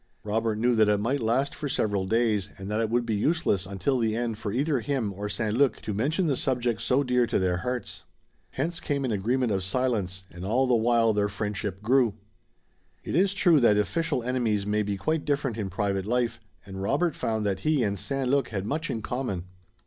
Robert 0.23 0.57
knew 0.57 0.73
that 0.73 0.89
it 0.89 0.97
might 0.99 1.19
last 1.21 1.53
for 1.53 1.69
several 1.69 2.07
days 2.07 2.49
and 2.57 2.71
that 2.71 2.81
it 2.81 2.89
would 2.89 3.05
be 3.05 3.13
useless 3.13 3.67
until 3.67 3.99
the 3.99 4.15
end 4.15 4.35
for 4.35 4.51
either 4.51 4.79
him 4.79 5.13
or 5.13 5.29
St. 5.29 5.55
Luc 5.55 5.79
to 5.83 5.93
mention 5.93 6.25
the 6.25 6.35
subject 6.35 6.81
so 6.81 7.03
dear 7.03 7.27
to 7.27 7.37
their 7.37 7.57
hearts. 7.57 8.03
Hence 8.49 8.79
came 8.79 9.05
an 9.05 9.11
agreement 9.11 9.51
of 9.51 9.63
silence, 9.63 10.25
and 10.31 10.43
all 10.43 10.65
the 10.65 10.73
while 10.73 11.13
their 11.13 11.29
friendship 11.29 11.83
grew. 11.83 12.15
It 13.03 13.13
is 13.13 13.35
true 13.35 13.59
that 13.59 13.77
official 13.77 14.23
enemies 14.23 14.65
may 14.65 14.81
be 14.81 14.97
quite 14.97 15.23
different 15.23 15.55
in 15.59 15.69
private 15.69 16.07
life, 16.07 16.39
and 16.65 16.81
Robert 16.81 17.13
found 17.13 17.45
that 17.45 17.59
he 17.59 17.83
and 17.83 17.99
St. 17.99 18.27
Luc 18.27 18.47
had 18.47 18.65
much 18.65 18.89
in 18.89 19.03
common. 19.03 19.43